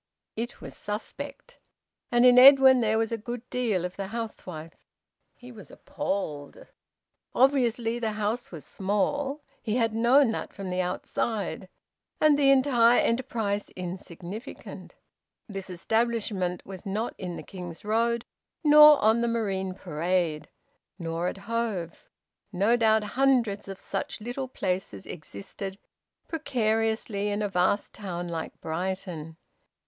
[0.35, 1.59] It was suspect.
[2.11, 4.87] And in Edwin there was a good deal of the housewife.
[5.35, 6.65] He was appalled.
[7.35, 11.69] Obviously the house was small he had known that from the outside
[12.19, 14.95] and the entire enterprise insignificant.
[15.47, 18.25] This establishment was not in the King's Road,
[18.63, 20.49] nor on the Marine Parade,
[20.97, 22.09] nor at Hove;
[22.51, 25.77] no doubt hundreds of such little places existed
[26.27, 29.37] precariously in a vast town like Brighton.